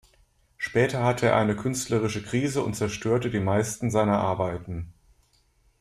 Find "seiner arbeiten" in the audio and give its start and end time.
3.91-4.91